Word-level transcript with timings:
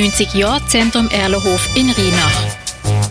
90 0.00 0.32
Jahre 0.32 0.64
Zentrum 0.66 1.10
Erlenhof 1.10 1.76
in 1.76 1.90
Rheinach. 1.90 2.56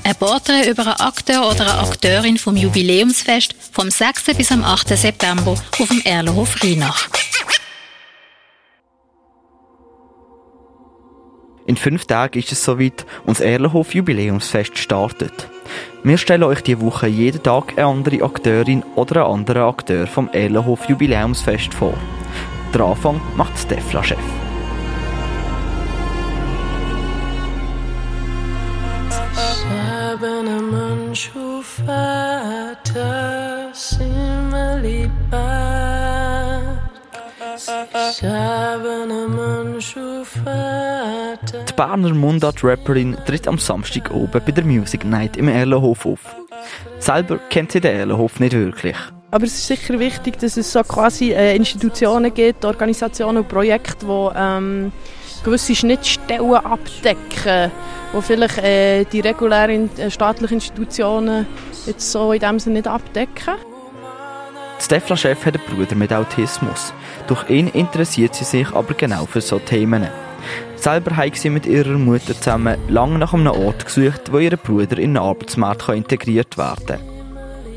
Ein 0.03 0.15
Porträt 0.15 0.71
über 0.71 0.87
einen 0.87 0.99
Akteur 0.99 1.47
oder 1.47 1.61
eine 1.61 1.87
Akteurin 1.87 2.39
vom 2.39 2.57
Jubiläumsfest 2.57 3.53
vom 3.71 3.91
6. 3.91 4.35
bis 4.35 4.51
am 4.51 4.63
8. 4.63 4.97
September 4.97 5.51
auf 5.51 5.87
dem 5.87 6.01
Erlenhof 6.03 6.55
Rheinach. 6.63 7.07
In 11.67 11.77
fünf 11.77 12.05
Tagen 12.05 12.39
ist 12.39 12.51
es 12.51 12.63
soweit 12.63 13.05
und 13.23 13.37
das 13.37 13.41
Erlenhof 13.41 13.93
Jubiläumsfest 13.93 14.79
startet. 14.79 15.47
Wir 16.01 16.17
stellen 16.17 16.41
euch 16.41 16.61
diese 16.61 16.81
Woche 16.81 17.05
jeden 17.05 17.43
Tag 17.43 17.73
eine 17.77 17.85
andere 17.85 18.23
Akteurin 18.23 18.83
oder 18.95 19.25
einen 19.25 19.33
anderen 19.41 19.61
Akteur 19.61 20.07
vom 20.07 20.27
Erlenhof 20.29 20.89
Jubiläumsfest 20.89 21.71
vor. 21.71 21.93
Der 22.73 22.81
Anfang 22.81 23.21
macht 23.35 23.53
Stefla-Chef. 31.69 33.59
Die 41.67 41.73
Berner 41.75 42.13
Mundart-Rapperin 42.13 43.17
tritt 43.25 43.47
am 43.47 43.57
Samstag 43.57 44.11
oben 44.11 44.31
bei 44.31 44.51
der 44.51 44.63
Music 44.65 45.05
Night 45.05 45.37
im 45.37 45.47
Erlenhof 45.47 46.05
auf. 46.05 46.35
Selber 46.99 47.39
kennt 47.49 47.71
sie 47.71 47.81
den 47.81 47.95
Erlenhof 47.95 48.39
nicht 48.39 48.53
wirklich. 48.53 48.95
Aber 49.31 49.45
es 49.45 49.53
ist 49.53 49.67
sicher 49.67 49.99
wichtig, 49.99 50.39
dass 50.39 50.57
es 50.57 50.71
so 50.71 50.81
quasi 50.83 51.31
äh, 51.31 51.55
Institutionen 51.55 52.33
gibt, 52.33 52.65
Organisationen 52.65 53.37
und 53.39 53.47
Projekte, 53.47 54.05
die 54.05 54.29
ähm, 54.35 54.91
gewisse 55.43 55.75
Schnittstellen 55.75 56.53
abdecken, 56.53 57.71
die 58.13 58.21
vielleicht 58.21 58.57
äh, 58.59 59.03
die 59.05 59.19
regulären 59.19 59.89
äh, 59.97 60.09
staatlichen 60.09 60.55
Institutionen 60.55 61.45
jetzt 61.85 62.11
so 62.11 62.31
in 62.33 62.39
dem 62.39 62.59
Sinne 62.59 62.79
nicht 62.79 62.87
abdecken. 62.87 63.55
Stefla 64.79 65.17
Chef 65.17 65.45
hat 65.45 65.55
einen 65.55 65.65
Bruder 65.65 65.95
mit 65.95 66.13
Autismus. 66.13 66.93
Durch 67.27 67.49
ihn 67.49 67.67
interessiert 67.67 68.35
sie 68.35 68.45
sich 68.45 68.71
aber 68.71 68.93
genau 68.93 69.25
für 69.25 69.41
so 69.41 69.59
Themen. 69.59 70.07
Selber 70.77 71.17
hat 71.17 71.35
sie 71.35 71.49
mit 71.49 71.65
ihrer 71.65 71.97
Mutter 71.97 72.33
zusammen 72.33 72.77
lange 72.87 73.19
nach 73.19 73.33
einem 73.33 73.47
Ort 73.47 73.85
gesucht, 73.85 74.31
wo 74.31 74.39
ihr 74.39 74.55
Bruder 74.55 74.97
in 74.97 75.13
den 75.13 75.17
Arbeitsmarkt 75.17 75.89
integriert 75.89 76.57
werden 76.57 76.85
kann. 76.87 77.18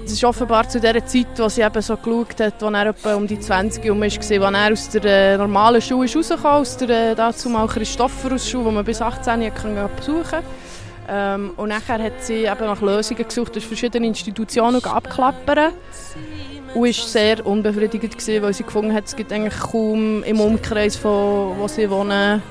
Es 0.05 0.13
ist 0.13 0.25
offenbar 0.25 0.69
zu 0.69 0.81
der 0.81 1.05
Zeit, 1.07 1.29
wo 1.37 1.49
sie 1.49 1.63
eben 1.63 1.81
so 1.81 1.97
geschaut 1.97 2.41
hat, 2.41 2.63
als 2.63 2.75
er 2.75 2.87
etwa 2.87 3.15
um 3.15 3.27
die 3.27 3.39
20 3.39 3.85
herum 3.85 4.01
war, 4.01 4.05
als 4.05 4.31
er 4.31 4.73
aus 4.73 4.89
der 4.91 5.05
äh, 5.05 5.39
normalen 5.39 5.81
Schule 5.81 6.13
rausgekommen 6.13 6.57
aus 6.61 6.77
der 6.77 7.13
äh, 7.13 7.15
dazu 7.15 7.49
mal 7.49 7.67
Christophorus-Schule, 7.69 8.65
die 8.65 8.75
man 8.75 8.85
bis 8.85 9.01
18 9.01 9.43
Jahre 9.43 9.91
besuchen 9.97 10.25
kann. 10.29 10.45
Ähm, 11.09 11.51
und 11.57 11.69
nachher 11.69 12.03
hat 12.03 12.21
sie 12.21 12.45
eben 12.45 12.65
nach 12.65 12.81
Lösungen 12.81 13.27
gesucht, 13.27 13.55
durch 13.55 13.67
verschiedene 13.67 14.07
Institutionen 14.07 14.85
abklappern 14.85 15.73
und 16.75 16.83
war 16.83 16.93
sehr 16.93 17.47
unbefriedigend, 17.47 18.19
gewesen, 18.19 18.43
weil 18.43 18.55
sie 18.55 18.65
gefunden 18.65 18.93
hat, 18.93 19.07
es 19.07 19.17
gibt 19.17 19.33
eigentlich 19.33 19.59
kaum 19.59 20.23
im 20.25 20.41
Umkreis, 20.41 20.97
von 20.97 21.59
wo 21.59 21.69
sie 21.69 21.89
wohnen, 21.89 22.43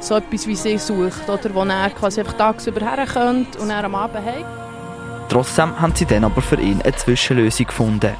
so 0.00 0.16
etwas 0.16 0.46
wie 0.46 0.56
sie 0.56 0.78
sucht, 0.78 1.28
oder 1.28 1.54
wo 1.54 1.62
er 1.62 1.90
quasi 1.90 2.20
einfach 2.20 2.34
tagsüber 2.34 2.80
herkommt 2.80 3.56
und 3.56 3.70
er 3.70 3.84
am 3.84 3.94
Abend 3.94 4.24
heim. 4.24 4.59
Trotzdem 5.30 5.80
haben 5.80 5.94
sie 5.94 6.06
dann 6.06 6.24
aber 6.24 6.42
für 6.42 6.60
ihn 6.60 6.82
eine 6.82 6.94
Zwischenlösung 6.94 7.66
gefunden. 7.66 8.10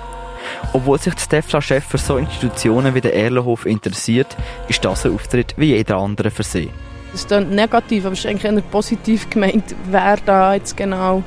Obwohl 0.73 0.99
sich 1.01 1.19
Stefan 1.19 1.61
Chef 1.61 1.85
für 1.85 1.99
so 1.99 2.17
Institutionen 2.17 2.95
wie 2.95 3.01
der 3.01 3.15
Erlenhof 3.15 3.67
interessiert, 3.67 4.37
ist 4.69 4.85
das 4.85 5.05
ein 5.05 5.15
Auftritt 5.15 5.55
wie 5.57 5.75
jeder 5.75 5.97
andere 5.97 6.31
für 6.31 6.45
sie. 6.45 6.71
Das 7.11 7.25
ist 7.25 7.31
negativ, 7.51 8.05
aber 8.05 8.13
es 8.13 8.21
ist 8.21 8.27
eigentlich 8.27 8.45
eher 8.45 8.63
positiv 8.63 9.29
gemeint, 9.29 9.75
wer 9.91 10.19
da 10.25 10.55
jetzt 10.55 10.77
genau 10.77 11.25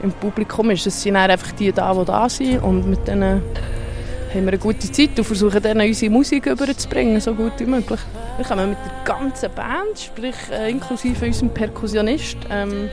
im 0.00 0.12
Publikum 0.12 0.70
ist. 0.70 0.86
Es 0.86 1.02
sind 1.02 1.16
einfach 1.16 1.50
die 1.52 1.72
da, 1.72 1.92
die 1.92 2.04
da 2.04 2.28
sind 2.28 2.62
und 2.62 2.88
mit 2.88 3.06
denen 3.08 3.42
haben 4.32 4.44
wir 4.44 4.48
eine 4.48 4.58
gute 4.58 4.92
Zeit 4.92 5.18
und 5.18 5.24
versuchen 5.24 5.60
dann 5.60 5.80
unsere 5.80 6.12
Musik 6.12 6.46
überzubringen, 6.46 7.20
so 7.20 7.34
gut 7.34 7.54
wie 7.58 7.66
möglich. 7.66 7.98
Wir 8.36 8.46
kommen 8.46 8.70
mit 8.70 8.78
der 8.78 9.14
ganzen 9.16 9.50
Band, 9.54 9.98
sprich 9.98 10.36
äh, 10.52 10.70
inklusive 10.70 11.26
unserem 11.26 11.50
Perkussionist. 11.50 12.36
Ähm, 12.48 12.88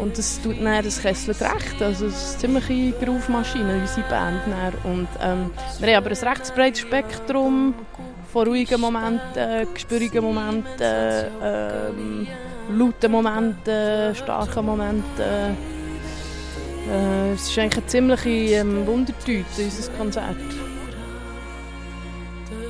und 0.00 0.18
das 0.18 0.40
tut 0.42 0.60
dann 0.62 0.84
das 0.84 1.00
Kessel 1.00 1.34
recht. 1.34 1.80
Also 1.80 2.06
es 2.06 2.14
ist 2.14 2.44
eine 2.44 2.60
ziemliche 2.60 3.04
Groove-Maschine, 3.04 3.80
unsere 3.80 4.08
Band. 4.08 4.40
Dann. 4.46 4.92
Und, 4.92 5.08
ähm, 5.22 5.50
wir 5.80 5.96
haben 5.96 6.06
aber 6.06 6.10
ein 6.10 6.28
recht 6.28 6.54
breites 6.54 6.80
Spektrum 6.80 7.74
von 8.32 8.48
ruhigen 8.48 8.80
Momenten, 8.80 9.66
gespürigen 9.72 10.22
Momenten, 10.22 11.26
ähm, 11.42 12.26
lauten 12.70 13.10
Momenten, 13.10 14.14
starken 14.14 14.66
Momenten. 14.66 15.56
Äh, 16.90 17.32
es 17.34 17.48
ist 17.48 17.58
eigentlich 17.58 17.78
eine 17.78 17.86
ziemliche 17.86 18.28
ähm, 18.28 18.86
Wundertüte, 18.86 19.44
unser 19.58 19.92
Konzert. 19.92 20.36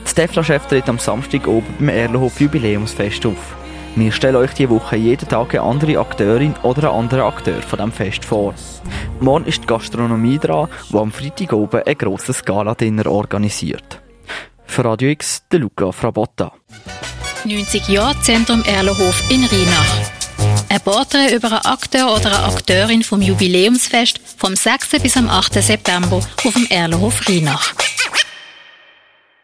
Stefla-Chef 0.06 0.66
tritt 0.66 0.88
am 0.88 0.98
Samstag 0.98 1.46
oben 1.46 1.66
beim 1.78 1.90
Erlenhof 1.90 2.40
Jubiläumsfest 2.40 3.26
auf. 3.26 3.65
Wir 3.96 4.12
stellen 4.12 4.36
euch 4.36 4.52
diese 4.52 4.68
Woche 4.68 4.96
jeden 4.96 5.26
Tag 5.26 5.54
eine 5.54 5.62
andere 5.62 5.98
Akteurin 5.98 6.54
oder 6.62 6.90
einen 6.92 7.04
anderen 7.04 7.24
Akteur 7.24 7.62
von 7.62 7.78
diesem 7.78 7.92
Fest 7.92 8.26
vor. 8.26 8.54
Morgen 9.20 9.46
ist 9.46 9.62
die 9.62 9.66
Gastronomie 9.66 10.38
dran, 10.38 10.68
die 10.90 10.98
am 10.98 11.10
Freitag 11.10 11.54
oben 11.54 11.80
ein 11.82 11.96
grosses 11.96 12.44
Gala-Dinner 12.44 13.06
organisiert. 13.06 14.02
Für 14.66 14.84
Radio 14.84 15.08
X, 15.08 15.44
der 15.50 15.60
Luca 15.60 15.92
Frabotta. 15.92 16.52
90 17.44 17.88
Jahre 17.88 18.20
Zentrum 18.20 18.62
Erlenhof 18.64 19.30
in 19.30 19.42
Rheinach. 19.44 19.96
Ein 20.68 20.80
Porträt 20.80 21.34
über 21.34 21.48
einen 21.48 21.64
Akteur 21.64 22.14
oder 22.14 22.26
eine 22.26 22.52
Akteurin 22.52 23.02
vom 23.02 23.22
Jubiläumsfest 23.22 24.20
vom 24.36 24.54
6. 24.54 24.90
bis 25.00 25.16
am 25.16 25.30
8. 25.30 25.54
September 25.62 26.16
auf 26.16 26.52
dem 26.52 26.66
Erlenhof 26.68 27.26
Rheinach. 27.26 27.72